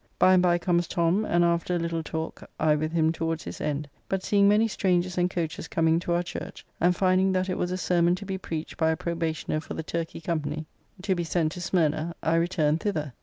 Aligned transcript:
By 0.17 0.33
and 0.33 0.41
by 0.41 0.57
comes 0.57 0.87
Tom, 0.87 1.25
and 1.25 1.43
after 1.43 1.75
a 1.75 1.77
little 1.77 2.01
talk 2.01 2.49
I 2.59 2.75
with 2.75 2.91
him 2.91 3.11
towards 3.11 3.43
his 3.43 3.61
end, 3.61 3.87
but 4.09 4.23
seeing 4.23 4.49
many 4.49 4.67
strangers 4.67 5.15
and 5.15 5.29
coaches 5.29 5.67
coming 5.67 5.99
to 5.99 6.13
our 6.13 6.23
church, 6.23 6.65
and 6.79 6.95
finding 6.95 7.33
that 7.33 7.49
it 7.49 7.57
was 7.59 7.69
a 7.71 7.77
sermon 7.77 8.15
to 8.15 8.25
be 8.25 8.39
preached 8.39 8.77
by 8.77 8.89
a 8.89 8.97
probationer 8.97 9.59
for 9.59 9.75
the 9.75 9.83
Turkey 9.83 10.19
Company, 10.19 10.55
[The 10.55 10.55
Turkey 10.55 10.69
or 10.71 10.73
Levant 10.73 11.03
Company 11.03 11.13
was 11.13 11.13
established 11.13 11.13
in 11.13 11.13
1581.] 11.13 11.15
to 11.15 11.15
be 11.15 11.23
sent 11.23 11.51
to 11.51 11.61
Smyrna, 12.01 12.15
I 12.23 12.35
returned 12.35 12.79
thither. 12.79 13.13